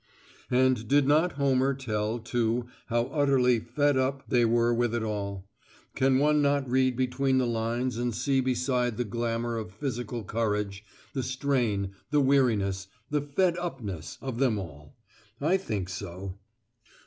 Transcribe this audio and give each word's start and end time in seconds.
And 0.49 0.87
did 0.87 1.07
not 1.07 1.33
Homer 1.33 1.75
tell, 1.75 2.17
too, 2.17 2.65
how 2.87 3.03
utterly 3.13 3.59
'fed 3.59 3.97
up' 3.97 4.23
they 4.27 4.43
were 4.45 4.73
with 4.73 4.95
it 4.95 5.03
all? 5.03 5.47
Can 5.93 6.17
one 6.17 6.41
not 6.41 6.67
read 6.67 6.95
between 6.95 7.37
the 7.37 7.45
lines 7.45 7.99
and 7.99 8.11
see, 8.15 8.41
besides 8.41 8.97
the 8.97 9.03
glamour 9.03 9.57
of 9.57 9.71
physical 9.75 10.23
courage, 10.23 10.83
the 11.13 11.21
strain, 11.21 11.91
the 12.09 12.19
weariness, 12.19 12.87
the 13.11 13.21
'fed 13.21 13.59
upness' 13.59 14.17
of 14.21 14.39
them 14.39 14.57
all! 14.57 14.95
I 15.39 15.57
think 15.57 15.87
so. 15.87 16.33